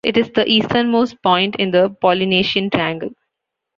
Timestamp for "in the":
1.57-1.91